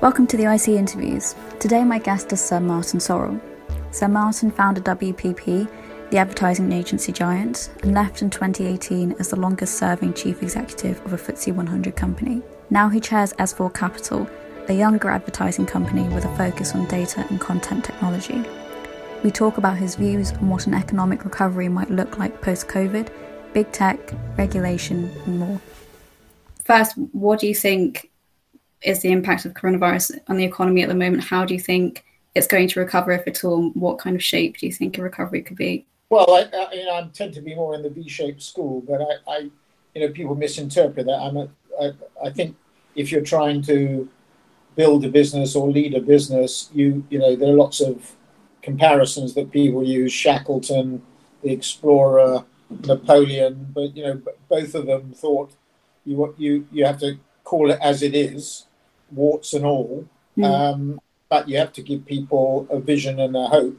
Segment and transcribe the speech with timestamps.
[0.00, 1.34] Welcome to the IC interviews.
[1.58, 3.40] Today, my guest is Sir Martin Sorrell.
[3.90, 5.68] Sir Martin founded WPP,
[6.10, 11.14] the advertising agency giant, and left in 2018 as the longest serving chief executive of
[11.14, 12.42] a FTSE 100 company.
[12.70, 14.30] Now he chairs S4 Capital,
[14.68, 18.44] a younger advertising company with a focus on data and content technology.
[19.24, 23.08] We talk about his views on what an economic recovery might look like post COVID,
[23.52, 23.98] big tech,
[24.36, 25.60] regulation, and more.
[26.62, 28.10] First, what do you think
[28.82, 31.24] is the impact of coronavirus on the economy at the moment?
[31.24, 33.70] How do you think it's going to recover, if at all?
[33.70, 35.86] What kind of shape do you think a recovery could be?
[36.10, 39.00] Well, I, I, you know, I tend to be more in the V-shaped school, but
[39.00, 39.50] I, I
[39.94, 41.20] you know, people misinterpret that.
[41.20, 41.48] I'm a,
[41.80, 41.92] I,
[42.24, 42.56] I think
[42.94, 44.08] if you're trying to
[44.76, 48.12] build a business or lead a business, you, you know, there are lots of
[48.62, 51.02] comparisons that people use: Shackleton,
[51.42, 53.72] the explorer, Napoleon.
[53.74, 55.52] But you know, both of them thought
[56.04, 58.66] you you you have to call it as it is,
[59.10, 60.08] warts and all.
[60.36, 60.44] Mm.
[60.44, 63.78] Um, but you have to give people a vision and a hope.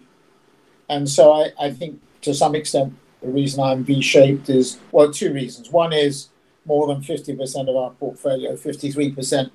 [0.87, 5.33] And so I, I think to some extent the reason I'm V-shaped is well, two
[5.33, 5.69] reasons.
[5.71, 6.29] One is
[6.65, 9.49] more than 50% of our portfolio, 53%,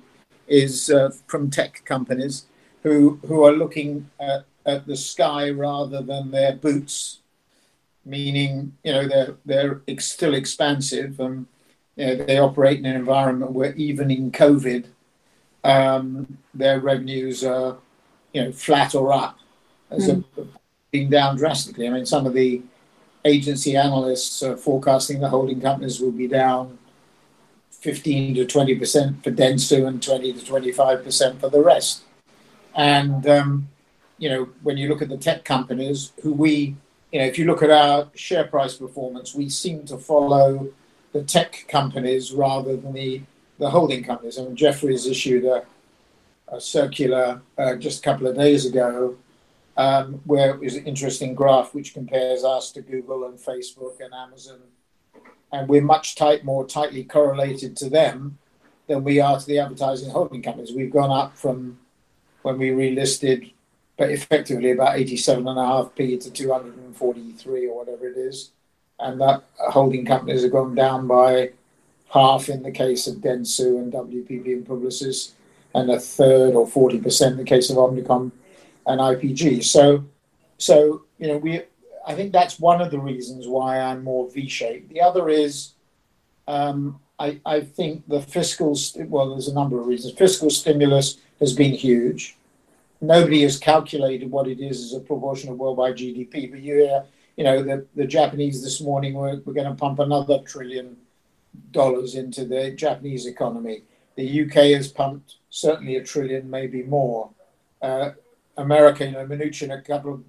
[0.47, 2.45] is uh, from tech companies
[2.83, 7.19] who who are looking at, at the sky rather than their boots,
[8.05, 11.47] meaning you know they're they're ex- still expansive and
[11.95, 14.85] you know, they operate in an environment where even in COVID,
[16.53, 17.77] their revenues are
[18.33, 19.37] you know flat or up
[19.89, 20.23] as mm.
[20.37, 20.45] a,
[20.91, 21.87] being down drastically.
[21.87, 22.61] I mean, some of the
[23.23, 26.77] agency analysts are forecasting the holding companies will be down
[27.71, 32.03] 15 to 20 percent for Dentsu and 20 to 25 percent for the rest.
[32.75, 33.69] And um,
[34.17, 36.75] you know, when you look at the tech companies, who we,
[37.11, 40.69] you know, if you look at our share price performance, we seem to follow
[41.11, 43.21] the tech companies rather than the
[43.57, 44.37] the holding companies.
[44.37, 45.65] I mean, Jefferies issued a,
[46.47, 49.17] a circular uh, just a couple of days ago
[49.77, 54.13] um, where it was an interesting graph which compares us to Google and Facebook and
[54.13, 54.59] Amazon.
[55.51, 58.37] And we're much tight, more tightly correlated to them
[58.87, 60.73] than we are to the advertising holding companies.
[60.73, 61.79] We've gone up from
[62.41, 63.51] when we relisted,
[63.97, 68.51] but effectively about 87.5p to 243 or whatever it is.
[68.99, 71.51] And that holding companies have gone down by
[72.09, 75.31] half in the case of Dentsu and WPP and Publicis,
[75.73, 78.31] and a third or 40% in the case of Omnicom
[78.87, 79.63] and IPG.
[79.63, 80.05] So,
[80.57, 81.61] so you know, we
[82.05, 84.89] I think that's one of the reasons why I'm more V-shaped.
[84.89, 85.73] The other is,
[86.47, 90.13] um, I, I think the fiscal st- well, there's a number of reasons.
[90.13, 92.37] Fiscal stimulus has been huge.
[93.01, 97.03] Nobody has calculated what it is as a proportion of worldwide GDP, but you hear,
[97.37, 100.95] you know, the, the Japanese this morning were, we're going to pump another trillion
[101.71, 103.83] dollars into the Japanese economy.
[104.15, 107.31] The UK has pumped certainly a trillion, maybe more.
[107.81, 108.11] Uh,
[108.57, 110.23] America, you know, Mnuchin a couple of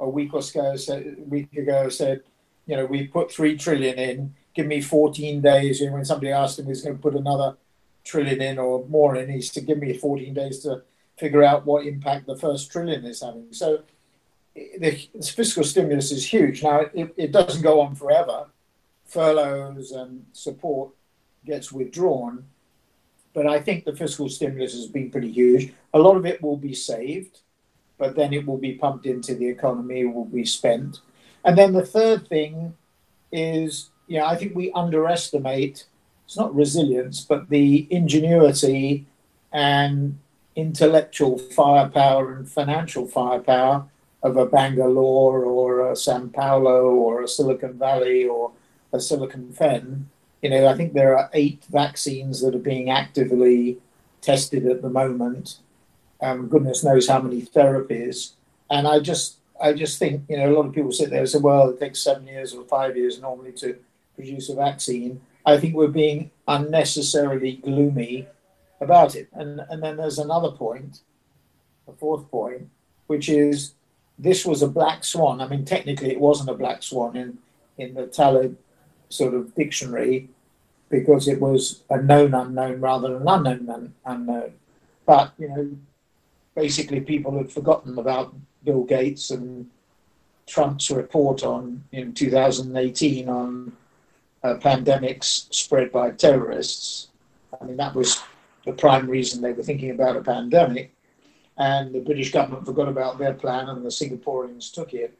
[0.00, 2.22] a week or so, said, week ago said,
[2.66, 4.34] you know, we put three trillion in.
[4.54, 5.80] Give me 14 days.
[5.80, 7.56] Know, when somebody asked him, he's going to put another
[8.04, 10.82] trillion in or more in, he said, give me 14 days to
[11.18, 13.52] figure out what impact the first trillion is having.
[13.52, 13.82] So
[14.54, 16.62] the fiscal stimulus is huge.
[16.62, 18.46] Now, it, it doesn't go on forever.
[19.06, 20.90] Furloughs and support
[21.44, 22.44] gets withdrawn.
[23.32, 25.72] But I think the fiscal stimulus has been pretty huge.
[25.92, 27.40] A lot of it will be saved
[27.98, 31.00] but then it will be pumped into the economy, will be spent.
[31.44, 32.74] And then the third thing
[33.32, 35.86] is, you know, I think we underestimate,
[36.24, 39.06] it's not resilience, but the ingenuity
[39.52, 40.18] and
[40.54, 43.86] intellectual firepower and financial firepower
[44.22, 48.52] of a Bangalore or a Sao Paulo or a Silicon Valley or
[48.96, 50.10] a Silicon Fen.
[50.42, 53.78] You know, I think there are eight vaccines that are being actively
[54.20, 55.58] tested at the moment
[56.20, 58.32] um, goodness knows how many therapies.
[58.70, 61.28] And I just, I just think, you know, a lot of people sit there and
[61.28, 63.76] say, well, it takes seven years or five years normally to
[64.14, 65.20] produce a vaccine.
[65.44, 68.26] I think we're being unnecessarily gloomy
[68.80, 69.28] about it.
[69.32, 71.00] And, and then there's another point,
[71.86, 72.68] a fourth point,
[73.06, 73.74] which is
[74.18, 75.40] this was a black swan.
[75.40, 77.38] I mean, technically, it wasn't a black swan in,
[77.78, 78.56] in the Taleb
[79.08, 80.28] sort of dictionary
[80.88, 84.52] because it was a known unknown rather than an unknown unknown.
[85.04, 85.70] But, you know,
[86.54, 89.70] basically people had forgotten about Bill Gates and
[90.46, 93.72] Trump's report on in 2018 on
[94.42, 97.08] uh, pandemics spread by terrorists.
[97.60, 98.22] I mean, that was
[98.64, 100.92] the prime reason they were thinking about a pandemic.
[101.58, 105.16] And the British government forgot about their plan, and the Singaporeans took it.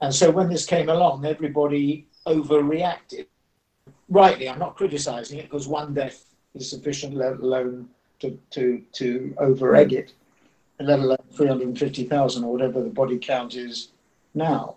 [0.00, 3.26] And so when this came along, everybody overreacted.
[4.08, 6.24] Rightly, I'm not criticizing it because one death
[6.54, 7.88] is sufficient, let alone
[8.20, 10.12] to to to over egg it,
[10.80, 13.88] let alone three hundred and fifty thousand or whatever the body count is
[14.34, 14.76] now.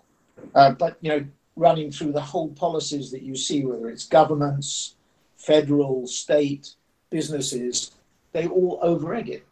[0.54, 1.26] Uh, but you know,
[1.56, 4.96] running through the whole policies that you see, whether it's governments,
[5.36, 6.74] federal, state,
[7.10, 7.92] businesses,
[8.32, 9.46] they all over egg it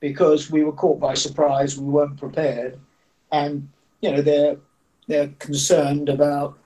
[0.00, 2.78] because we were caught by surprise, we weren't prepared,
[3.32, 3.68] and
[4.00, 4.56] you know they're
[5.08, 6.58] they're concerned about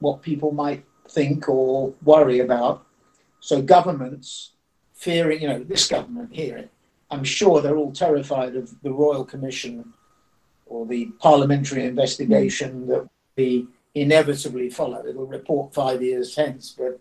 [0.00, 2.86] what people might think or worry about.
[3.40, 4.52] So governments
[4.94, 6.68] fearing, you know, this government here,
[7.10, 9.92] I'm sure they're all terrified of the Royal Commission
[10.66, 15.06] or the parliamentary investigation that will be inevitably followed.
[15.06, 17.00] It will report five years hence, but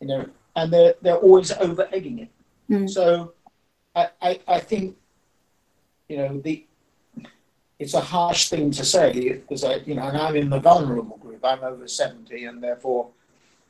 [0.00, 2.28] you know, and they're they're always over egging it.
[2.70, 2.88] Mm.
[2.88, 3.32] So
[3.94, 4.96] I, I, I think
[6.08, 6.64] you know the
[7.78, 11.16] it's a harsh thing to say because I you know and I'm in the vulnerable
[11.18, 11.44] group.
[11.44, 13.10] I'm over seventy and therefore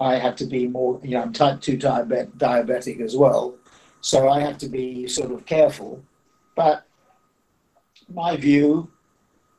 [0.01, 3.57] I have to be more you know I'm type two diabetic, diabetic as well.
[4.01, 6.03] So I have to be sort of careful.
[6.55, 6.87] But
[8.13, 8.91] my view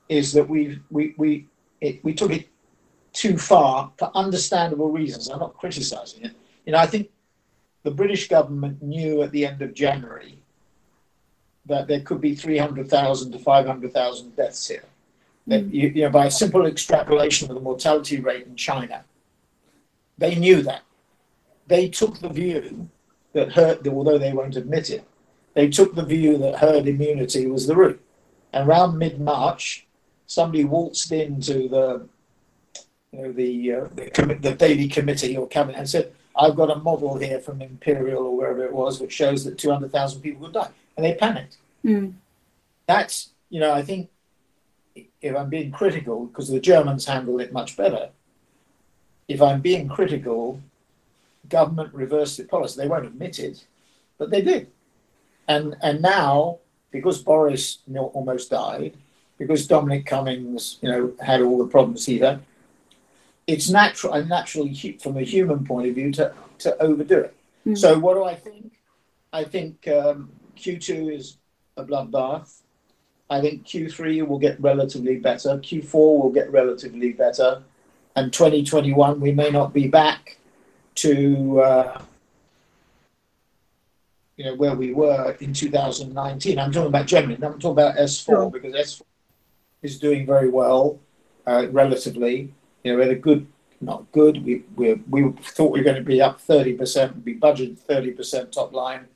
[0.08, 1.48] is that we we we
[1.82, 2.48] it, we took it
[3.14, 5.30] too far for understandable reasons.
[5.30, 6.36] I'm not criticizing it.
[6.66, 7.10] You know, I think
[7.84, 10.39] the British government knew at the end of January
[11.70, 14.84] that there could be 300,000 to 500,000 deaths here.
[15.46, 19.04] You, you know, by a simple extrapolation of the mortality rate in China,
[20.18, 20.82] they knew that.
[21.68, 22.90] They took the view
[23.34, 25.06] that herd, although they won't admit it,
[25.54, 28.02] they took the view that herd immunity was the route.
[28.54, 29.88] And around mid March,
[30.26, 32.08] somebody waltzed into the
[33.12, 36.76] you know, the, uh, the, the daily committee or cabinet and said, I've got a
[36.76, 40.70] model here from Imperial or wherever it was, which shows that 200,000 people would die.
[40.96, 41.58] And they panicked.
[41.84, 42.14] Mm.
[42.88, 44.10] That's, you know, I think
[45.22, 48.10] if I'm being critical, because the Germans handled it much better,
[49.28, 50.62] if I'm being critical,
[51.50, 52.82] government reversed the policy.
[52.82, 53.66] They won't admit it,
[54.18, 54.68] but they did.
[55.48, 56.60] And and now,
[56.92, 58.96] because Boris almost died,
[59.38, 62.42] because Dominic Cummings, you know, had all the problems he had,
[63.50, 67.36] it's natural and naturally from a human point of view to to overdo it.
[67.66, 67.78] Mm.
[67.78, 68.74] So what do I think?
[69.34, 71.38] I think um, Q2 is
[71.76, 72.62] a bloodbath.
[73.30, 75.58] I think Q3 will get relatively better.
[75.58, 77.64] Q4 will get relatively better,
[78.16, 80.38] and 2021 we may not be back
[80.96, 82.02] to uh,
[84.38, 86.60] you know where we were in 2019.
[86.60, 87.36] I'm talking about Germany.
[87.36, 88.52] I'm talking about S4 sure.
[88.52, 89.02] because S4
[89.82, 91.00] is doing very well
[91.48, 92.54] uh, relatively.
[92.84, 93.48] You know, we had a good,
[93.82, 94.44] not good.
[94.44, 97.26] We we we thought we were going to be up 30 percent.
[97.26, 99.08] We budgeted 30 percent top line,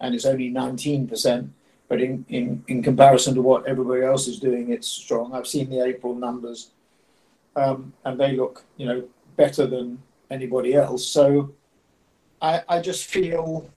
[0.00, 1.52] and it's only 19 percent.
[1.88, 5.34] But in, in, in comparison to what everybody else is doing, it's strong.
[5.34, 6.70] I've seen the April numbers,
[7.54, 9.04] um, and they look, you know,
[9.36, 11.06] better than anybody else.
[11.06, 11.52] So
[12.40, 13.68] I, I just feel,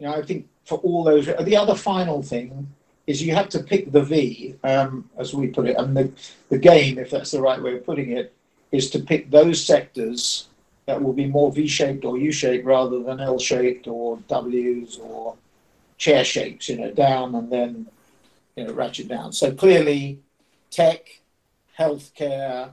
[0.00, 2.73] you know, I think for all those, the other final thing
[3.06, 6.10] is you have to pick the V, um, as we put it, and the,
[6.48, 8.32] the game, if that's the right way of putting it,
[8.72, 10.48] is to pick those sectors
[10.86, 15.36] that will be more V-shaped or U-shaped rather than L-shaped or W's or
[15.96, 17.86] chair shapes, you know, down and then,
[18.56, 19.32] you know, ratchet down.
[19.32, 20.18] So clearly,
[20.70, 21.20] tech,
[21.78, 22.70] healthcare,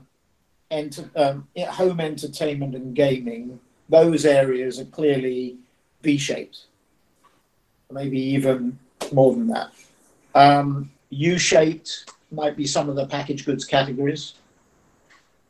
[0.70, 5.56] enter, um, home entertainment and gaming, those areas are clearly
[6.02, 6.64] V-shaped,
[7.90, 8.78] maybe even
[9.12, 9.72] more than that.
[10.34, 14.34] Um, U-shaped might be some of the packaged goods categories,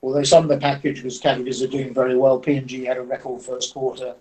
[0.03, 2.39] although some of the packaged goods categories are doing very well.
[2.39, 4.15] P&G had a record first quarter.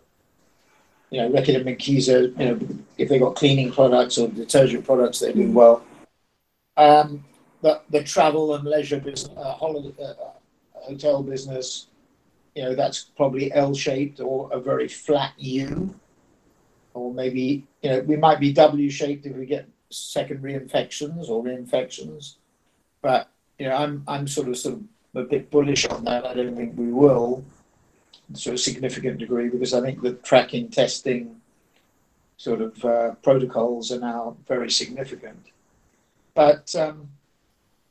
[1.09, 2.59] You know, Reckitt and Benckiser, you know,
[2.97, 5.83] if they got cleaning products or detergent products, they're doing well.
[6.77, 7.25] Um,
[7.61, 10.13] the, the travel and leisure business, uh, holiday, uh,
[10.73, 11.87] hotel business,
[12.55, 15.93] you know, that's probably L-shaped or a very flat U,
[16.93, 22.35] or maybe you know we might be W-shaped if we get secondary infections or reinfections.
[23.01, 24.83] But you know, I'm I'm sort of sort of
[25.15, 26.25] a bit bullish on that.
[26.25, 27.43] I don't think we will
[28.33, 31.41] to a significant degree because I think the tracking, testing,
[32.37, 35.47] sort of uh, protocols are now very significant.
[36.33, 37.09] But um,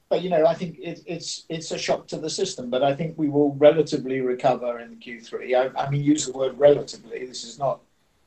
[0.08, 2.70] but you know, I think it, it's it's a shock to the system.
[2.70, 5.74] But I think we will relatively recover in Q3.
[5.76, 7.26] I, I mean, use the word relatively.
[7.26, 7.80] This is not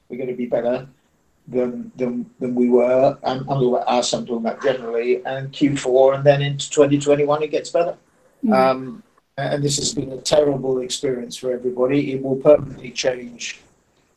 [0.09, 0.87] we're going to be better
[1.47, 3.17] than than, than we were.
[3.23, 4.13] I'm, I'm talking about us.
[4.13, 7.97] I'm talking about generally, and Q4, and then into 2021 it gets better.
[8.43, 8.53] Mm-hmm.
[8.53, 9.03] Um,
[9.37, 12.13] and this has been a terrible experience for everybody.
[12.13, 13.61] It will permanently change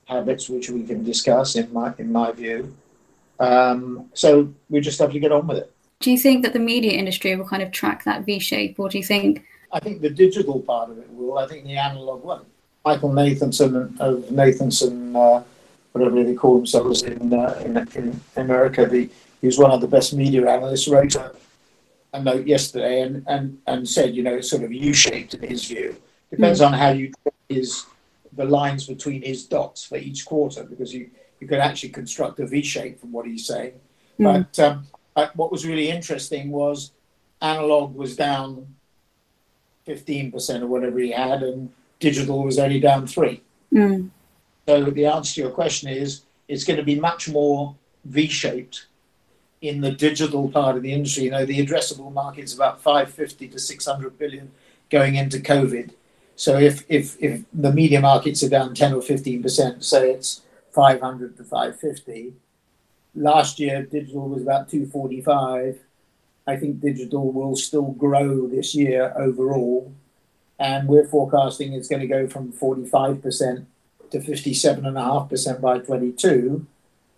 [0.04, 2.74] habits, which we can discuss in my in my view.
[3.38, 5.72] Um, so we just have to get on with it.
[6.00, 8.88] Do you think that the media industry will kind of track that V shape, or
[8.88, 9.44] do you think?
[9.72, 11.38] I think the digital part of it will.
[11.38, 12.44] I think the analog one.
[12.84, 15.42] Michael Nathanson of Nathanson uh,
[15.98, 18.86] whatever they call themselves in, uh, in, in America.
[18.86, 19.08] The,
[19.40, 21.34] he was one of the best media analysts, wrote a,
[22.12, 25.64] a note yesterday and, and, and said, you know, it's sort of U-shaped in his
[25.64, 25.96] view.
[26.30, 26.66] Depends mm.
[26.66, 27.12] on how you
[27.48, 27.86] his
[28.32, 31.08] the lines between his dots for each quarter, because you,
[31.40, 33.72] you could actually construct a V shape from what he's saying.
[34.18, 34.46] Mm.
[34.52, 36.92] But um, what was really interesting was
[37.40, 38.66] analog was down
[39.86, 43.42] 15% or whatever he had, and digital was only down three.
[43.72, 44.10] Mm.
[44.68, 48.86] So the answer to your question is it's going to be much more V-shaped
[49.60, 51.24] in the digital part of the industry.
[51.24, 54.50] You know, the addressable market is about 550 to 600 billion
[54.90, 55.92] going into COVID.
[56.36, 60.42] So if, if, if the media markets are down 10 or 15%, say it's
[60.72, 62.34] 500 to 550,
[63.14, 65.80] last year digital was about 245
[66.46, 69.92] I think digital will still grow this year overall.
[70.58, 73.66] And we're forecasting it's going to go from 45%
[74.10, 76.66] to 57.5% by 22.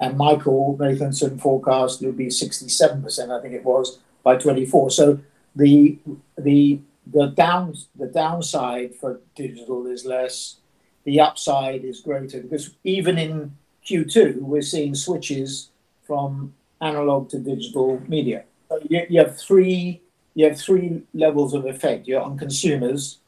[0.00, 4.90] And Michael Nathanson forecast it would be 67%, I think it was, by 24.
[4.90, 5.18] So
[5.56, 5.98] the
[6.36, 6.80] the
[7.10, 10.56] the down the downside for digital is less,
[11.04, 15.70] the upside is greater because even in Q2 we're seeing switches
[16.06, 18.44] from analog to digital media
[18.88, 20.02] you, you have three
[20.34, 22.06] you have three levels of effect.
[22.06, 23.18] You're on consumers.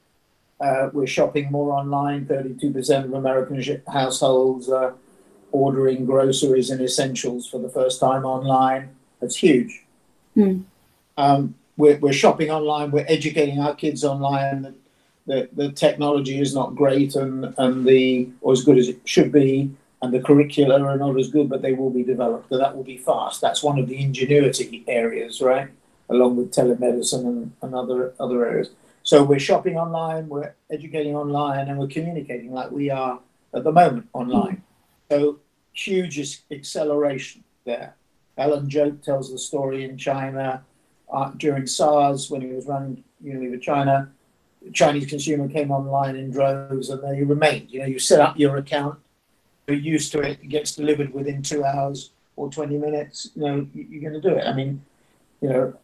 [0.61, 2.27] Uh, we're shopping more online.
[2.27, 4.95] Thirty-two percent of American sh- households are
[5.53, 8.91] ordering groceries and essentials for the first time online.
[9.21, 9.83] That's huge.
[10.37, 10.65] Mm.
[11.17, 12.91] Um, we're, we're shopping online.
[12.91, 14.63] We're educating our kids online.
[14.63, 14.75] The,
[15.27, 19.33] the, the technology is not great and, and the or as good as it should
[19.33, 19.71] be
[20.03, 22.49] and the curricula are not as good, but they will be developed.
[22.49, 23.41] So that will be fast.
[23.41, 25.69] That's one of the ingenuity areas, right?
[26.09, 28.71] Along with telemedicine and, and other other areas.
[29.11, 33.19] So we're shopping online, we're educating online, and we're communicating like we are
[33.53, 34.63] at the moment online.
[35.11, 35.41] So
[35.73, 37.97] huge acceleration there.
[38.39, 40.65] Alan Jope tells the story in China
[41.13, 44.13] uh, during SARS when he was running Unilever China.
[44.73, 47.73] Chinese consumer came online in droves and they remained.
[47.73, 48.97] You know, you set up your account
[49.67, 53.67] you're used to it, it gets delivered within two hours or 20 minutes, you know,
[53.75, 54.47] you're going to do it.
[54.47, 54.85] I mean,
[55.41, 55.75] you know,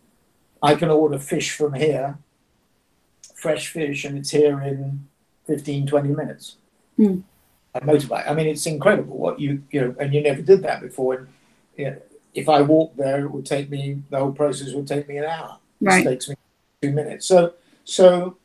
[0.63, 2.19] I can order fish from here,
[3.47, 5.07] fresh fish, and it's here in
[5.47, 6.57] 15, 20 minutes.
[6.99, 7.23] Mm.
[7.75, 8.29] A motorbike.
[8.29, 11.15] I mean, it's incredible what you, you know, and you never did that before.
[11.15, 11.29] And
[11.77, 11.97] you know,
[12.35, 15.27] if I walk there, it would take me, the whole process would take me an
[15.27, 15.59] hour.
[15.81, 16.05] Right.
[16.05, 16.35] It takes me
[16.83, 17.27] two minutes.
[17.27, 18.37] So, so,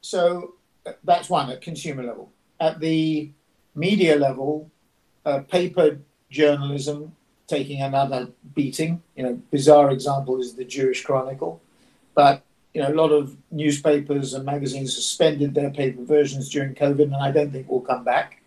[0.00, 0.54] so
[1.02, 2.30] that's one at consumer level.
[2.60, 3.32] At the
[3.74, 4.70] media level,
[5.26, 5.98] uh, paper
[6.30, 7.16] journalism
[7.48, 9.02] taking another beating.
[9.16, 11.60] You know, bizarre example is the Jewish Chronicle,
[12.14, 12.44] but
[12.74, 17.16] you know, a lot of newspapers and magazines suspended their paper versions during COVID, and
[17.16, 18.42] I don't think we'll come back.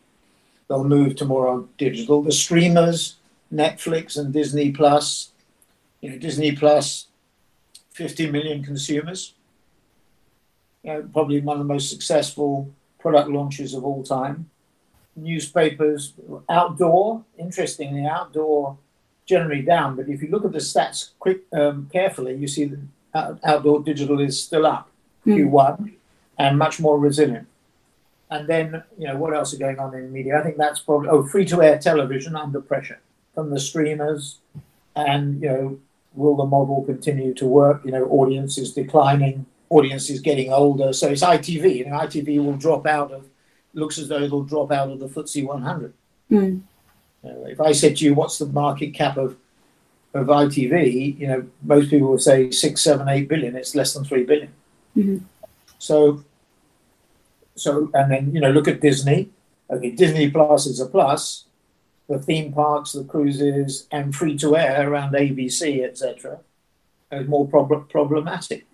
[0.68, 2.22] They'll move to more on digital.
[2.22, 3.18] The streamers,
[3.53, 5.32] Netflix and Disney Plus.
[6.01, 7.08] You know, Disney Plus,
[7.92, 9.34] 50 million consumers.
[10.84, 14.50] You know, probably one of the most successful product launches of all time
[15.15, 16.13] newspapers
[16.50, 17.24] outdoor.
[17.38, 18.77] Interestingly, outdoor
[19.25, 22.80] generally down, but if you look at the stats quick um, carefully, you see that
[23.13, 24.89] outdoor digital is still up
[25.25, 25.36] mm.
[25.36, 25.93] Q1
[26.38, 27.48] and much more resilient.
[28.29, 30.39] And then, you know, what else is going on in media?
[30.39, 33.00] I think that's probably oh, free to air television under pressure
[33.36, 34.39] from the streamers,
[34.96, 35.79] and you know,
[36.13, 37.86] will the model continue to work?
[37.86, 41.77] You know, audience is declining, audience is getting older, so it's ITV.
[41.77, 43.27] You know, ITV will drop out of
[43.74, 45.93] looks as though it'll drop out of the FTSE 100.
[46.32, 46.62] Mm.
[47.24, 49.36] Uh, if I said to you, what's the market cap of
[50.13, 51.20] of ITV?
[51.20, 53.55] You know, most people would say six, seven, eight billion.
[53.55, 54.53] It's less than three billion.
[54.96, 55.25] Mm-hmm.
[55.79, 56.24] So,
[57.55, 59.29] so, and then you know, look at Disney.
[59.70, 61.46] Okay, Disney Plus is a plus.
[62.10, 66.39] The theme parks, the cruises, and free to air around ABC, etc.,
[67.12, 68.65] is more prob- problematic.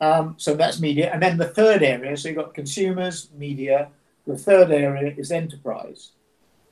[0.00, 1.10] Um, so that's media.
[1.12, 3.88] And then the third area, so you've got consumers, media.
[4.26, 6.12] The third area is enterprise.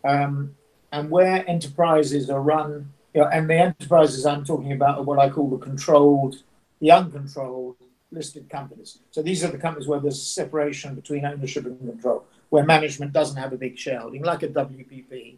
[0.04, 0.54] Um,
[0.92, 5.18] and where enterprises are run, you know, and the enterprises I'm talking about are what
[5.18, 6.42] I call the controlled,
[6.80, 7.76] the uncontrolled
[8.10, 8.98] listed companies.
[9.10, 13.12] So these are the companies where there's a separation between ownership and control, where management
[13.12, 15.36] doesn't have a big shareholding, like a WPP,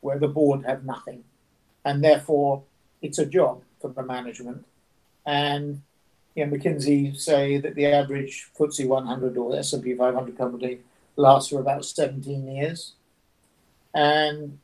[0.00, 1.24] where the board have nothing.
[1.84, 2.62] And therefore,
[3.02, 4.64] it's a job for the management.
[5.26, 5.82] And
[6.34, 10.78] you know, McKinsey say that the average FTSE 100 or S&P 500 company
[11.16, 12.92] lasts for about 17 years.
[13.92, 14.58] And,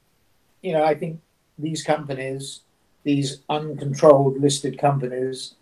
[0.63, 1.21] you know, I think
[1.59, 2.61] these companies,
[3.03, 5.55] these uncontrolled listed companies,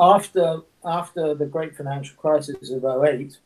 [0.00, 3.38] after after the great financial crisis of 08,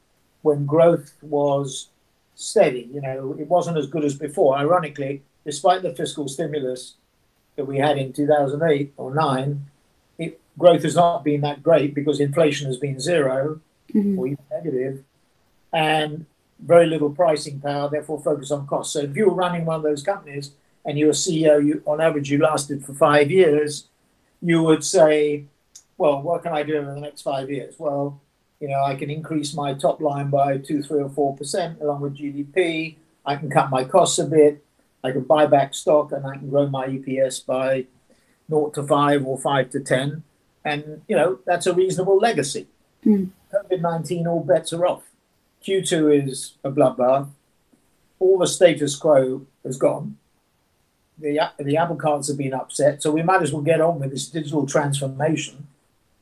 [0.43, 1.89] when growth was
[2.37, 2.89] steady.
[2.93, 4.57] You know, it wasn't as good as before.
[4.57, 6.95] Ironically, despite the fiscal stimulus
[7.57, 9.67] that we had in 2008 or 9,
[10.19, 13.61] it, growth has not been that great because inflation has been 0
[13.93, 14.19] mm-hmm.
[14.19, 15.03] or even negative,
[15.73, 16.27] and
[16.61, 18.93] very little pricing power, therefore focus on cost.
[18.93, 20.53] So if you were running one of those companies
[20.87, 23.89] and you're a CEO, you, on average, you lasted for five years,
[24.41, 25.45] you would say,
[25.99, 27.75] well, what can I do over the next five years?
[27.79, 28.21] Well,
[28.61, 32.01] you know, I can increase my top line by two, three, or four percent along
[32.01, 32.97] with GDP.
[33.27, 34.65] I can cut my costs a bit.
[35.03, 37.87] I can buy back stock, and I can grow my EPS by
[38.49, 40.23] 0 to 5 or 5 to 10.
[40.65, 42.67] And, you know, that's a reasonable legacy.
[43.05, 43.31] Mm.
[43.53, 45.03] COVID 19, all bets are off.
[45.65, 47.29] Q2 is a bloodbath.
[48.19, 50.17] All the status quo has gone.
[51.19, 53.03] The, the apple carts have been upset.
[53.03, 55.67] So we might as well get on with this digital transformation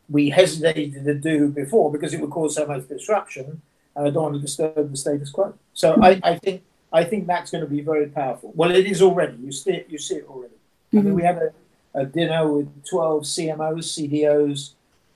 [0.08, 3.62] we hesitated to do before because it would cause so much disruption
[3.96, 5.54] and I don't want to disturb the status quo.
[5.72, 8.52] So I, I think I think that's going to be very powerful.
[8.54, 9.36] Well, it is already.
[9.38, 9.86] You see it.
[9.88, 10.54] You see it already.
[10.54, 10.98] Mm-hmm.
[10.98, 11.16] I mean, mm-hmm.
[11.16, 11.52] we had a,
[11.94, 14.70] a dinner with twelve CMOs, CDOs,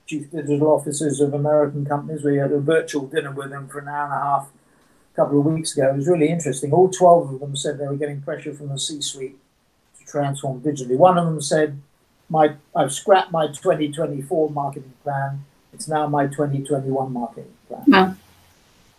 [0.05, 2.23] chief digital officers of American companies.
[2.23, 4.49] We had a virtual dinner with them for an hour and a half
[5.13, 5.89] a couple of weeks ago.
[5.89, 6.71] It was really interesting.
[6.71, 9.37] All twelve of them said they were getting pressure from the C-suite
[10.09, 10.97] transform digitally.
[10.97, 11.79] One of them said,
[12.29, 15.45] "My I've scrapped my 2024 marketing plan.
[15.73, 18.15] It's now my 2021 marketing plan." Wow.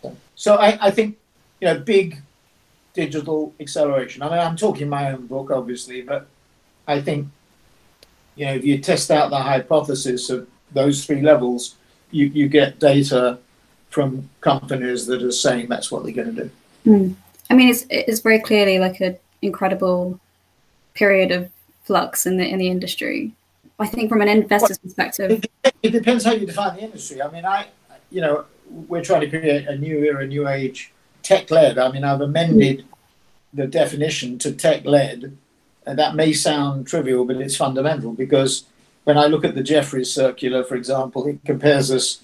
[0.01, 1.17] So, so I, I think
[1.59, 2.21] you know big
[2.93, 4.21] digital acceleration.
[4.21, 6.27] I mean, I'm talking my own book, obviously, but
[6.87, 7.27] I think,
[8.35, 11.75] you know, if you test out the hypothesis of those three levels,
[12.11, 13.39] you, you get data
[13.89, 16.51] from companies that are saying that's what they're going to do.
[16.85, 17.15] Mm.
[17.49, 20.19] I mean, it's, it's very clearly like an incredible
[20.93, 21.49] period of
[21.83, 23.33] flux in the in the industry.
[23.79, 25.45] I think from an investor's well, perspective,
[25.81, 27.21] it, depends how you define the industry.
[27.21, 27.67] I mean, I,
[28.11, 30.91] you know, we're trying to create a new era, new age
[31.23, 31.77] tech led.
[31.77, 32.85] I mean, I've amended
[33.53, 35.37] the definition to tech led.
[35.85, 38.65] And that may sound trivial, but it's fundamental because
[39.03, 42.21] when I look at the Jefferies circular, for example, it compares us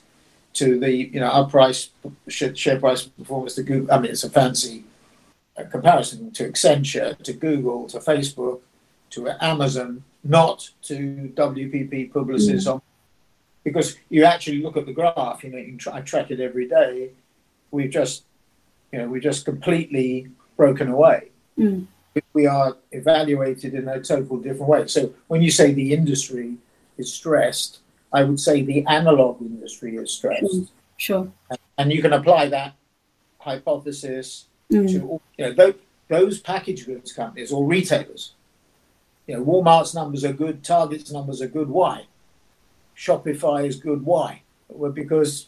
[0.54, 1.90] to the, you know, our price,
[2.28, 3.92] share price performance to Google.
[3.92, 4.84] I mean, it's a fancy
[5.58, 8.62] uh, comparison to Accenture, to Google, to Facebook,
[9.12, 12.66] to Amazon, not to WPP Publicis.
[12.68, 12.82] Mm.
[13.64, 16.68] Because you actually look at the graph, you know, you try, I track it every
[16.68, 17.12] day.
[17.72, 18.24] We've just
[18.92, 21.30] you know, we're just completely broken away.
[21.58, 21.88] Mm.
[22.34, 24.88] We are evaluated in a total different way.
[24.88, 26.56] So when you say the industry
[26.98, 27.80] is stressed,
[28.12, 30.44] I would say the analog industry is stressed.
[30.44, 30.68] Mm.
[30.98, 31.32] Sure.
[31.50, 32.74] And, and, you can apply that
[33.38, 34.90] hypothesis mm.
[34.90, 35.76] you know those,
[36.08, 38.34] those package goods companies or retailers.
[39.26, 41.70] You know, Walmart's numbers are good, Target's numbers are good.
[41.70, 42.06] Why?
[42.96, 44.06] Shopify is good.
[44.06, 44.42] Why?
[44.70, 45.48] Well, because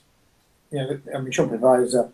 [0.71, 2.11] you know, I mean, Shopify is a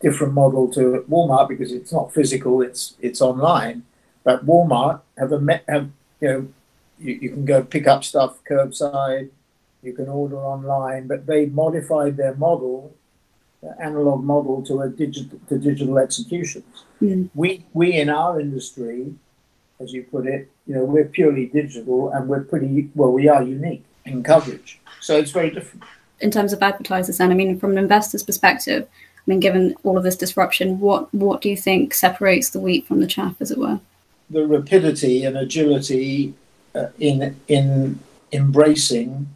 [0.00, 3.84] different model to Walmart because it's not physical; it's it's online.
[4.24, 5.90] But Walmart have a have
[6.20, 6.48] you know
[6.98, 9.30] you, you can go pick up stuff curbside,
[9.82, 12.94] you can order online, but they modified their model,
[13.80, 16.84] analog model, to a digital to digital executions.
[17.02, 17.30] Mm.
[17.34, 19.14] We we in our industry,
[19.80, 23.12] as you put it, you know, we're purely digital and we're pretty well.
[23.12, 25.84] We are unique in coverage, so it's very different.
[26.20, 29.96] In terms of advertisers, and I mean, from an investor's perspective, I mean, given all
[29.96, 33.50] of this disruption, what what do you think separates the wheat from the chaff, as
[33.50, 33.80] it were?
[34.30, 36.34] The rapidity and agility
[36.74, 37.98] uh, in in
[38.32, 39.28] embracing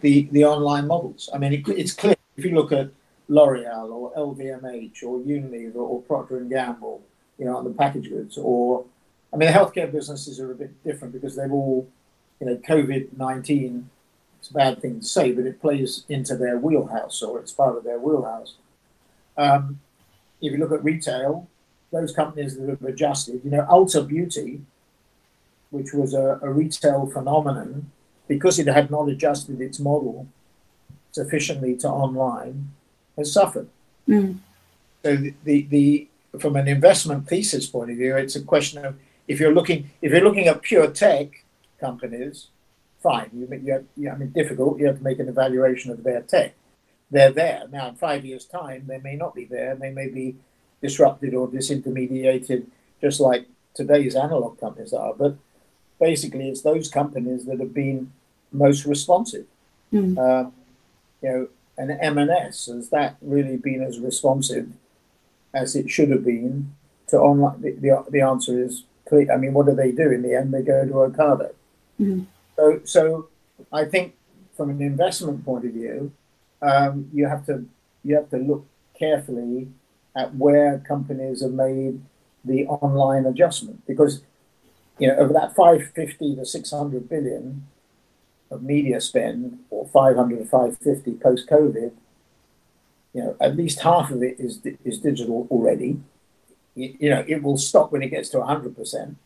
[0.00, 1.30] the the online models.
[1.32, 2.90] I mean, it, it's clear if you look at
[3.28, 7.02] L'Oreal or LVMH or Unilever or Procter and Gamble,
[7.38, 8.84] you know, on the package goods, or
[9.32, 11.88] I mean, the healthcare businesses are a bit different because they've all,
[12.40, 13.90] you know, COVID nineteen.
[14.38, 17.76] It's a bad thing to say, but it plays into their wheelhouse or it's part
[17.76, 18.56] of their wheelhouse.
[19.36, 19.78] Um,
[20.40, 21.48] if you look at retail,
[21.92, 24.62] those companies that have adjusted, you know, Ulta Beauty,
[25.70, 27.92] which was a, a retail phenomenon,
[28.26, 30.26] because it had not adjusted its model
[31.12, 32.72] sufficiently to online,
[33.16, 33.68] has suffered.
[34.08, 34.38] Mm.
[35.04, 38.98] So the, the, the from an investment thesis point of view, it's a question of
[39.28, 41.44] if you're looking if you're looking at pure tech
[41.80, 42.48] companies,
[43.02, 43.30] fine.
[43.34, 44.78] You, you have, you, I mean, difficult.
[44.78, 46.54] You have to make an evaluation of their tech
[47.12, 47.64] they're there.
[47.70, 49.76] Now, in five years' time, they may not be there.
[49.76, 50.34] They may be
[50.80, 52.66] disrupted or disintermediated,
[53.00, 55.12] just like today's analog companies are.
[55.12, 55.36] But
[56.00, 58.12] basically, it's those companies that have been
[58.50, 59.46] most responsive.
[59.92, 60.18] Mm.
[60.18, 60.52] Um,
[61.20, 61.48] you know,
[61.78, 64.68] and M&S has that really been as responsive
[65.54, 66.74] as it should have been
[67.08, 67.60] to online?
[67.60, 69.32] The, the, the answer is clear.
[69.32, 70.52] I mean, what do they do in the end?
[70.52, 71.52] They go to Ocado.
[72.00, 72.26] Mm.
[72.56, 73.28] So, so
[73.72, 74.14] I think
[74.56, 76.12] from an investment point of view,
[76.60, 77.64] um, you have to
[78.04, 78.66] you have to look
[78.98, 79.68] carefully
[80.14, 82.00] at where companies have made
[82.44, 84.22] the online adjustment because
[84.98, 87.66] you know over that 550 to 600 billion
[88.52, 91.92] of media spend or 500 to 550 post covid
[93.12, 96.00] you know at least half of it is is digital already.
[96.74, 99.16] You, you know it will stop when it gets to 100%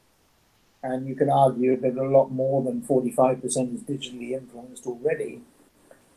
[0.83, 3.43] and you could argue that a lot more than 45%
[3.75, 5.43] is digitally influenced already.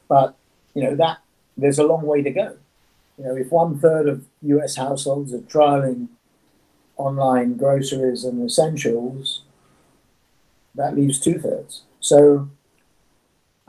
[0.08, 0.36] But
[0.74, 1.20] you know that
[1.58, 2.58] there's a long way to go.
[3.18, 6.08] You know, if one third of US households are trialing
[6.98, 9.44] online groceries and essentials,
[10.76, 11.84] that leaves two thirds.
[12.00, 12.50] So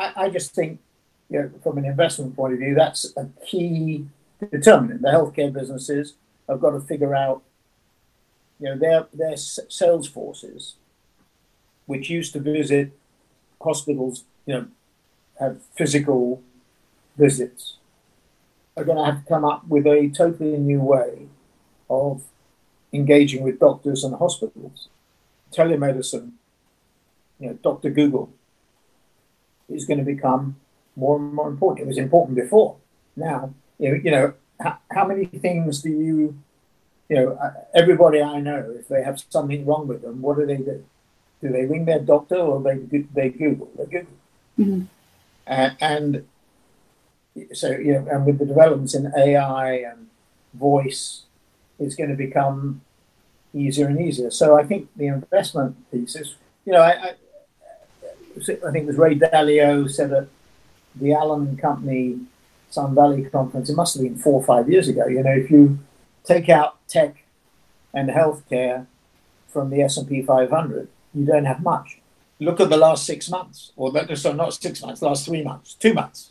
[0.00, 0.80] I, I, just think,
[1.28, 4.06] you know, from an investment point of view, that's a key
[4.50, 5.02] determinant.
[5.02, 6.14] The healthcare businesses
[6.48, 7.42] have got to figure out,
[8.58, 10.74] you know, their their sales forces,
[11.86, 12.92] which used to visit
[13.60, 14.66] hospitals, you know,
[15.38, 16.42] have physical
[17.16, 17.76] visits
[18.76, 21.26] are going to have to come up with a totally new way
[21.88, 22.22] of
[22.92, 24.88] engaging with doctors and hospitals.
[25.52, 26.32] Telemedicine,
[27.38, 27.90] you know, Dr.
[27.90, 28.32] Google
[29.70, 30.56] is going to become
[30.96, 31.84] more and more important.
[31.84, 32.76] It was important before.
[33.16, 36.38] Now, you know, you know how, how many things do you,
[37.08, 40.46] you know, uh, everybody I know, if they have something wrong with them, what do
[40.46, 40.84] they do?
[41.42, 43.70] Do they ring their doctor or they they Google?
[43.76, 44.12] They Google.
[44.58, 44.82] Mm-hmm.
[45.46, 46.26] Uh, and
[47.52, 50.08] so you know, and with the developments in AI and
[50.52, 51.22] voice,
[51.78, 52.82] it's going to become
[53.54, 54.30] easier and easier.
[54.30, 57.14] So I think the investment thesis, you know, I, I,
[58.48, 60.28] I think it was Ray Dalio said at
[60.94, 62.20] the Allen Company
[62.70, 63.68] Sun Valley conference.
[63.68, 65.06] It must have been four or five years ago.
[65.06, 65.78] You know, if you
[66.24, 67.24] take out tech
[67.92, 68.86] and healthcare
[69.48, 71.98] from the S and P 500, you don't have much.
[72.38, 75.74] Look at the last six months, or that, so not six months, last three months,
[75.74, 76.30] two months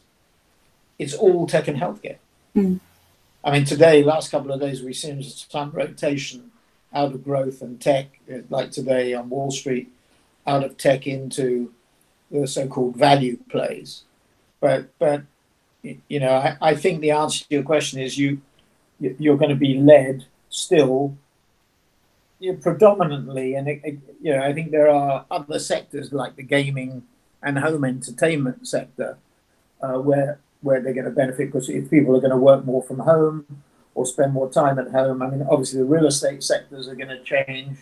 [1.00, 2.18] it's all tech and healthcare.
[2.56, 2.82] Mm.
[3.44, 6.52] I mean, today, last couple of days, we've seen some rotation
[6.94, 8.20] out of growth and tech,
[8.50, 9.92] like today on Wall Street,
[10.46, 11.74] out of tech into
[12.32, 14.04] the so-called value plays.
[14.60, 15.24] But, but
[15.84, 18.42] you know, I, I think the answer to your question is you
[19.00, 21.16] you're going to be led still
[22.40, 26.36] you know, predominantly, and it, it, you know, I think there are other sectors like
[26.36, 27.04] the gaming
[27.42, 29.18] and home entertainment sector
[29.82, 32.84] uh, where where they're going to benefit because if people are going to work more
[32.84, 33.46] from home
[33.96, 37.10] or spend more time at home, I mean, obviously the real estate sectors are going
[37.10, 37.78] to change.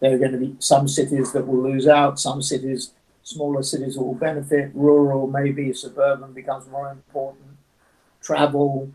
[0.00, 2.92] There are going to be some cities that will lose out, some cities,
[3.28, 7.44] smaller cities will benefit, rural, maybe suburban becomes more important.
[8.22, 8.90] Travel,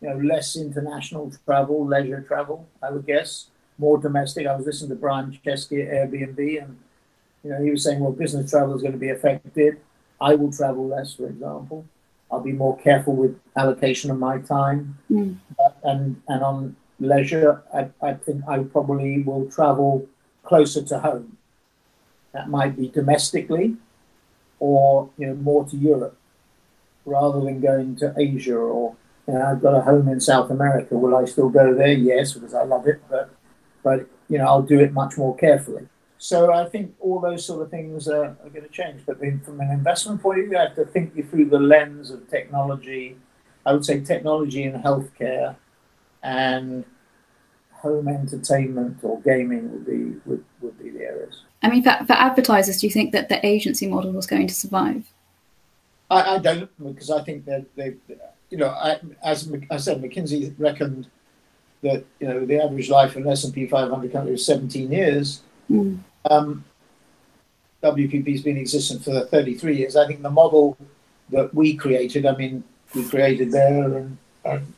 [0.00, 3.46] you know, less international travel, leisure travel, I would guess,
[3.78, 4.46] more domestic.
[4.46, 6.78] I was listening to Brian Chesky at Airbnb, and
[7.42, 9.80] you know, he was saying, well, business travel is going to be affected.
[10.20, 11.84] I will travel less, for example.
[12.30, 14.98] I'll be more careful with allocation of my time.
[15.10, 15.38] Mm.
[15.82, 20.06] and and on leisure, I, I think I probably will travel
[20.42, 21.36] closer to home.
[22.34, 23.76] That might be domestically,
[24.58, 26.18] or you know more to Europe,
[27.06, 30.96] rather than going to Asia or you know, I've got a home in South America.
[30.96, 31.92] Will I still go there?
[31.92, 33.30] Yes, because I love it, but
[33.82, 35.88] but you know I'll do it much more carefully.
[36.18, 39.02] So I think all those sort of things are, are going to change.
[39.06, 42.10] But from an investment point of view, you have to think you through the lens
[42.10, 43.16] of technology.
[43.66, 45.56] I would say technology in healthcare
[46.22, 46.84] and
[47.84, 51.42] home entertainment or gaming would be would, would be the areas.
[51.62, 54.54] I mean, for, for advertisers, do you think that the agency model was going to
[54.54, 55.04] survive?
[56.10, 57.94] I, I don't because I think that they,
[58.50, 61.06] you know, I, as I said, McKinsey reckoned
[61.82, 64.90] that you know the average life of an S and P 500 company is 17
[64.90, 65.42] years.
[65.70, 65.98] Mm.
[66.30, 66.64] Um,
[67.82, 69.96] WPP's been existent for 33 years.
[69.96, 70.76] I think the model
[71.30, 74.18] that we created, I mean, we created there and,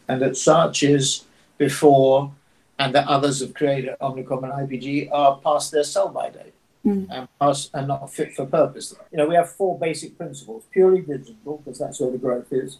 [0.09, 1.25] and, at Saatchi's
[1.59, 2.33] before,
[2.79, 6.53] and that others have created Omnicom and IPG are past their sell by date
[6.87, 7.07] mm.
[7.11, 8.95] and, past, and not fit for purpose.
[9.11, 12.79] You know, we have four basic principles purely digital, because that's where the growth is.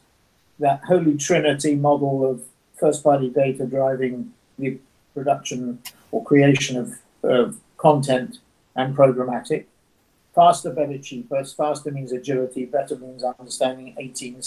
[0.59, 2.43] That holy trinity model of
[2.79, 4.79] first party data driving the
[5.15, 5.81] production
[6.13, 8.39] or creation of, of content
[8.75, 9.65] and programmatic.
[10.35, 11.43] Faster, better, cheaper.
[11.45, 14.43] Faster means agility, better means understanding 18,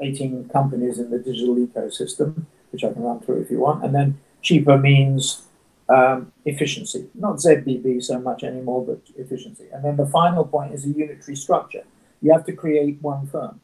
[0.00, 3.84] 18 companies in the digital ecosystem, which I can run through if you want.
[3.84, 5.42] And then cheaper means
[5.88, 9.64] um, efficiency, not ZBB so much anymore, but efficiency.
[9.72, 11.84] And then the final point is a unitary structure.
[12.22, 13.60] You have to create one firm.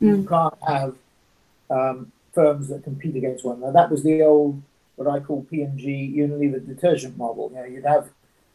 [0.00, 0.22] Mm.
[0.22, 0.94] You can't have
[1.68, 3.72] um, firms that compete against one another.
[3.72, 4.62] That was the old,
[4.96, 7.50] what I call P&G Unilever detergent model.
[7.50, 8.08] You know, you'd have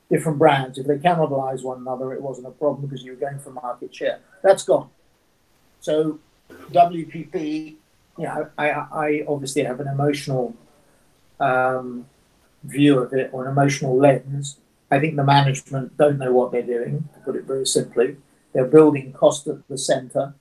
[0.10, 0.78] different brands.
[0.78, 3.94] If they cannibalize one another, it wasn't a problem because you were going for market
[3.94, 4.20] share.
[4.42, 4.90] That's gone.
[5.82, 6.20] So
[6.72, 7.76] WPP,
[8.18, 10.56] you know, I, I obviously have an emotional
[11.40, 12.06] um,
[12.64, 14.58] view of it or an emotional lens.
[14.92, 18.18] I think the management don't know what they're doing, to put it very simply.
[18.54, 20.36] They're building cost at the center,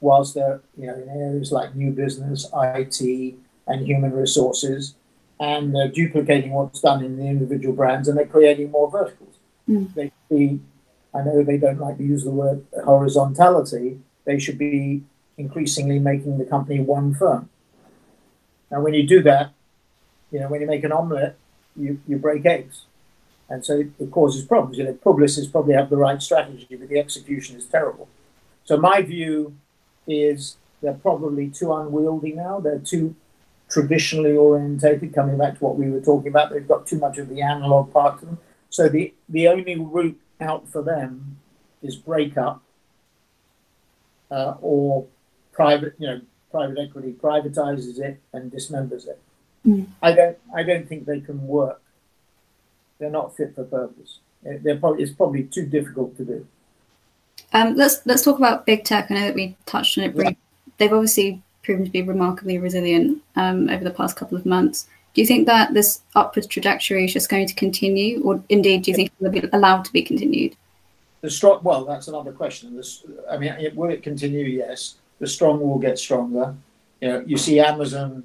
[0.00, 3.34] whilst they're you know in areas like new business, IT,
[3.66, 4.94] and human resources,
[5.40, 9.34] and they're duplicating what's done in the individual brands, and they're creating more verticals.
[9.68, 9.92] Mm.
[9.94, 10.60] They be,
[11.14, 14.00] I know they don't like to use the word horizontality.
[14.24, 15.02] They should be
[15.36, 17.48] increasingly making the company one firm.
[18.70, 19.52] Now, when you do that,
[20.30, 21.36] you know when you make an omelette,
[21.76, 22.82] you, you break eggs.
[23.50, 24.76] And so it, it causes problems.
[24.76, 28.08] You know, Publicis probably have the right strategy, but the execution is terrible.
[28.64, 29.56] So my view
[30.06, 32.60] is they're probably too unwieldy now.
[32.60, 33.14] They're too
[33.70, 36.50] traditionally orientated, coming back to what we were talking about.
[36.50, 38.38] They've got too much of the analog part to them.
[38.70, 41.38] So the, the only route out for them
[41.82, 42.62] is breakup
[44.30, 45.06] uh, or
[45.52, 49.20] private, you know, private equity privatizes it and dismembers it.
[49.66, 49.86] Mm.
[50.02, 51.80] I don't I don't think they can work.
[52.98, 54.18] They're not fit for purpose.
[54.42, 56.46] They're probably it's probably too difficult to do.
[57.52, 59.10] Um, let's let's talk about big tech.
[59.10, 60.36] I know that we touched on it briefly.
[60.66, 60.72] Yeah.
[60.78, 64.88] They've obviously proven to be remarkably resilient um, over the past couple of months.
[65.14, 68.90] Do you think that this upward trajectory is just going to continue, or indeed do
[68.90, 70.54] you think it will be allowed to be continued?
[71.20, 72.76] The strong, well, that's another question.
[72.76, 74.44] This, I mean, will it continue?
[74.44, 74.94] Yes.
[75.18, 76.54] The strong will get stronger.
[77.00, 78.22] You know, you see Amazon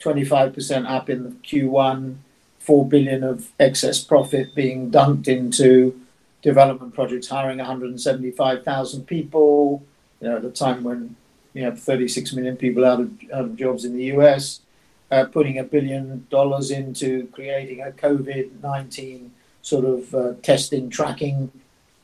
[0.00, 2.16] 25% up in the Q1,
[2.58, 6.00] 4 billion of excess profit being dumped into
[6.42, 9.82] development projects, hiring 175,000 people,
[10.20, 11.16] you know, at a time when
[11.54, 14.60] you have 36 million people out of, out of jobs in the US,
[15.10, 19.32] uh, putting a billion dollars into creating a COVID 19
[19.62, 21.50] sort of uh, testing, tracking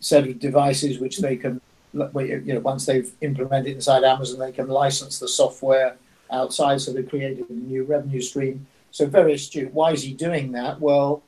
[0.00, 1.61] set of devices, which they can,
[1.92, 5.96] you know, once they've implemented inside Amazon, they can license the software
[6.30, 8.66] outside, so they created a new revenue stream.
[8.90, 9.72] So very astute.
[9.72, 10.80] Why is he doing that?
[10.80, 11.22] Well,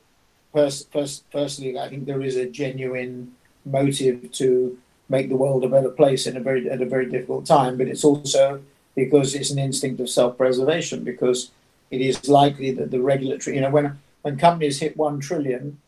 [0.53, 3.33] first, first, firstly, I think there is a genuine
[3.65, 4.77] motive to
[5.09, 7.87] make the world a better place in a very at a very difficult time, but
[7.87, 8.61] it's also
[8.95, 11.51] because it's an instinct of self-preservation because
[11.91, 15.79] it is likely that the regulatory, you know, when when companies hit one trillion,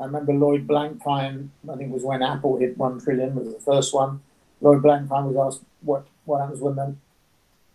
[0.00, 3.60] I remember Lloyd Blankfein, I think it was when Apple hit one trillion was the
[3.60, 4.20] first one.
[4.60, 6.96] Lloyd Blankfein was asked what what happens when the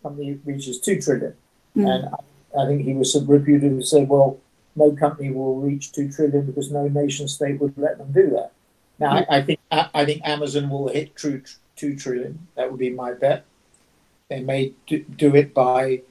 [0.02, 1.34] company reaches two trillion,
[1.76, 1.88] mm.
[1.88, 4.38] and I, I, think he was reputed to say, well,
[4.76, 8.52] no company will reach two trillion because no nation state would let them do that.
[8.98, 9.26] Now, mm.
[9.28, 11.42] I, I, think I, think Amazon will hit true
[11.76, 12.46] two trillion.
[12.56, 13.44] That would be my bet.
[14.28, 16.02] They may do, do it by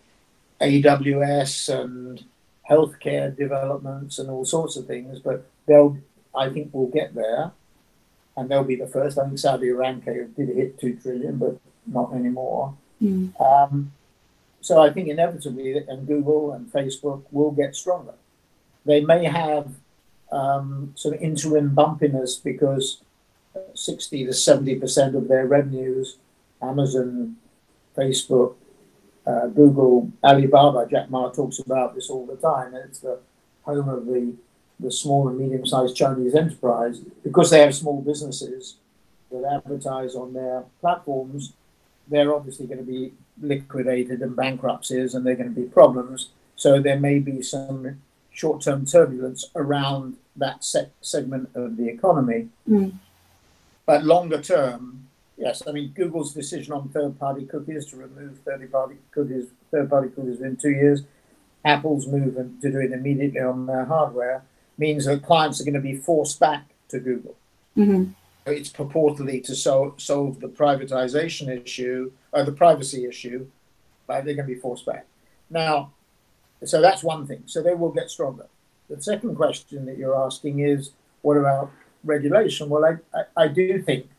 [0.60, 2.24] AWS and
[2.70, 5.98] healthcare developments and all sorts of things, but they'll
[6.36, 7.52] I think we'll get there,
[8.38, 9.18] and they'll be the first.
[9.18, 12.76] I think Saudi Aramco did hit two trillion, but not anymore.
[13.02, 13.40] Mm.
[13.42, 13.92] Um,
[14.62, 18.14] so I think inevitably, and Google and Facebook will get stronger.
[18.86, 19.74] They may have
[20.32, 23.02] um, of interim bumpiness because
[23.74, 26.18] 60 to 70 percent of their revenues,
[26.62, 27.38] Amazon,
[27.96, 28.56] Facebook,
[29.26, 32.74] uh, Google, Alibaba, Jack Ma talks about this all the time.
[32.74, 33.20] And it's the
[33.64, 34.34] home of the,
[34.80, 37.00] the small and medium sized Chinese enterprise.
[37.24, 38.76] Because they have small businesses
[39.32, 41.54] that advertise on their platforms,
[42.10, 46.30] they're obviously going to be liquidated and bankruptcies and they're going to be problems.
[46.56, 52.50] So there may be some short term turbulence around that se- segment of the economy.
[52.68, 52.94] Mm.
[53.86, 58.72] But longer term, yes, I mean, Google's decision on third party cookies to remove third
[58.72, 61.04] party cookies, third party cookies in two years,
[61.66, 64.44] Apple's move to do it immediately on their hardware
[64.78, 67.36] means that clients are going to be forced back to Google.
[67.78, 68.12] Mm-hmm
[68.50, 73.48] it's purportedly to so, solve the privatization issue or the privacy issue,
[74.08, 75.06] but they're going to be forced back.
[75.50, 75.92] Now,
[76.64, 77.44] so that's one thing.
[77.46, 78.48] So they will get stronger.
[78.90, 81.72] The second question that you're asking is, what about
[82.04, 82.70] regulation?
[82.70, 84.10] Well, I, I, I do think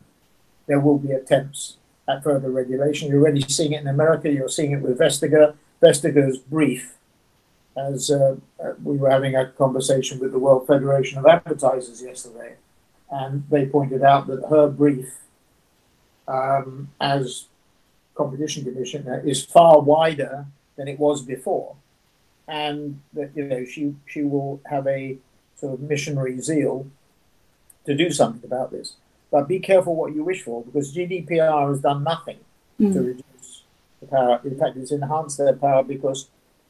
[0.66, 1.76] there will be attempts
[2.08, 3.08] at further regulation.
[3.08, 4.30] You're already seeing it in America.
[4.30, 5.54] You're seeing it with Vestager.
[5.82, 6.96] Vestager's brief,
[7.76, 12.56] as uh, uh we were having a conversation with the World Federation of Advertisers yesterday,
[13.10, 15.12] and they pointed out that her brief
[16.28, 17.46] um, as
[18.14, 20.46] competition commissioner is far wider
[20.76, 21.76] than it was before,
[22.46, 25.18] and that you know she she will have a
[25.56, 26.86] sort of missionary zeal
[27.84, 28.96] to do something about this.
[29.30, 32.38] But be careful what you wish for, because GDPR has done nothing
[32.80, 32.92] mm.
[32.92, 33.62] to reduce
[34.00, 34.40] the power.
[34.44, 36.28] In fact, it's enhanced their power because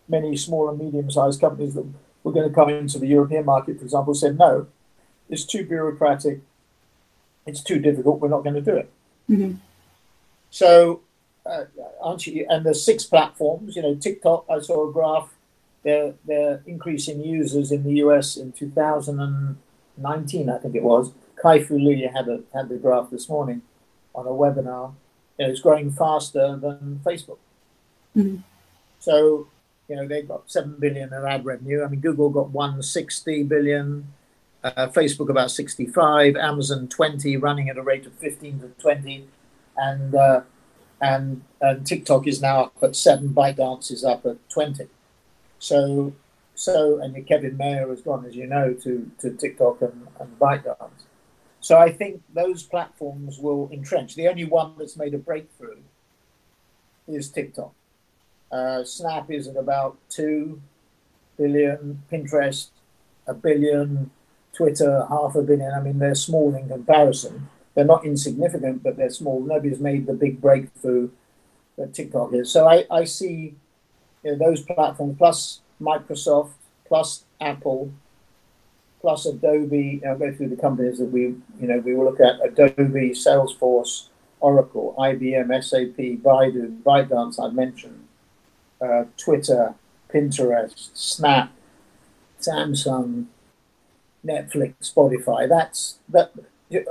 [0.09, 1.87] many small and medium-sized companies that
[2.23, 4.67] were going to come into the European market, for example, said no
[5.31, 6.41] it's too bureaucratic,
[7.47, 8.91] it's too difficult, we're not going to do it.
[9.31, 9.57] Mm-hmm.
[10.51, 11.01] So,
[11.47, 11.65] uh,
[12.03, 12.47] aren't you?
[12.49, 15.31] And there's six platforms, you know, TikTok, I saw a graph
[15.83, 21.13] their they're increasing users in the US in 2019, I think it was.
[21.41, 23.63] Kai Fu Lee had a, had the graph this morning
[24.15, 24.93] on a webinar.
[25.39, 27.39] You know, it's growing faster than Facebook.
[28.17, 28.37] Mm-hmm.
[28.99, 29.49] So
[29.89, 31.83] you know they've got seven billion in ad revenue.
[31.83, 34.13] I mean, Google got 160 billion.
[34.63, 39.27] Uh, Facebook about 65, Amazon 20, running at a rate of 15 to 20,
[39.77, 40.43] and uh,
[41.01, 43.31] and and TikTok is now up at seven.
[43.31, 44.87] ByteDance is up at 20.
[45.59, 46.13] So,
[46.55, 51.05] so and Kevin Mayer has gone, as you know, to, to TikTok and, and ByteDance.
[51.61, 54.15] So I think those platforms will entrench.
[54.15, 55.79] The only one that's made a breakthrough
[57.07, 57.73] is TikTok.
[58.51, 60.61] Uh, Snap is at about two
[61.37, 62.69] billion, Pinterest
[63.27, 64.11] a billion,
[64.53, 65.73] Twitter half a billion.
[65.73, 67.49] I mean, they're small in comparison.
[67.75, 69.41] They're not insignificant, but they're small.
[69.41, 71.11] Nobody's made the big breakthrough
[71.79, 72.51] that TikTok is.
[72.51, 73.55] So I, I see
[74.23, 76.51] you know, those platforms plus Microsoft
[76.87, 77.93] plus Apple
[79.01, 80.03] plus Adobe.
[80.07, 84.09] I'll go through the companies that we you know we will look at: Adobe, Salesforce,
[84.41, 87.43] Oracle, IBM, SAP, Baidu, ByteDance.
[87.43, 88.07] I mentioned
[88.81, 89.75] uh, Twitter,
[90.13, 91.53] Pinterest, Snap,
[92.41, 93.27] Samsung,
[94.25, 95.49] Netflix, Spotify.
[95.49, 96.33] That's that.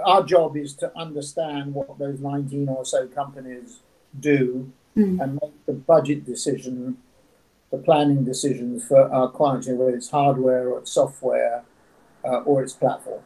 [0.05, 3.79] Our job is to understand what those 19 or so companies
[4.19, 5.21] do mm.
[5.21, 6.97] and make the budget decision
[7.71, 11.63] the planning decisions for our clients, you know, whether it's hardware or it's software
[12.25, 13.23] uh, or it's platforms.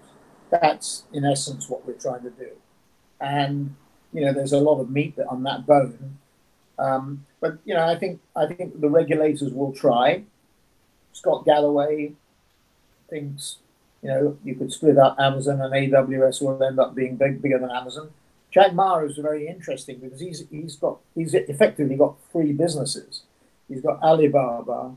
[0.49, 2.49] That's in essence what we're trying to do.
[3.19, 3.75] And
[4.11, 6.19] you know, there's a lot of meat on that bone.
[6.77, 10.23] Um, but you know, I think I think the regulators will try.
[11.13, 12.13] Scott Galloway
[13.09, 13.59] thinks
[14.03, 17.57] you know you could split up Amazon and AWS will end up being big, bigger
[17.57, 18.09] than Amazon.
[18.51, 23.23] Jack Ma is very interesting because he's he's got he's effectively got three businesses.
[23.67, 24.93] He's got Alibaba,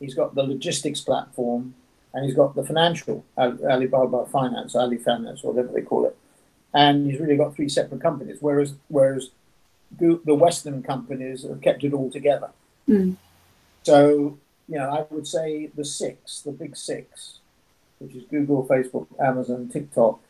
[0.00, 1.74] he's got the logistics platform,
[2.12, 6.16] and he's got the financial Alibaba Finance, Ali Finance, whatever they call it.
[6.74, 9.30] And he's really got three separate companies, whereas whereas
[9.98, 12.50] the Western companies have kept it all together.
[12.88, 13.16] Mm.
[13.84, 17.39] So you know, I would say the six, the big six,
[18.00, 20.20] which is Google, Facebook, Amazon, TikTok,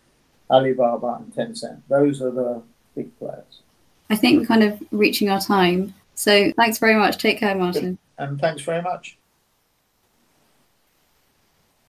[0.50, 1.80] Alibaba, and Tencent.
[1.88, 2.62] Those are the
[2.94, 3.62] big players.
[4.10, 5.94] I think we're kind of reaching our time.
[6.14, 7.18] So thanks very much.
[7.18, 7.96] Take care, Martin.
[8.18, 9.16] And thanks very much.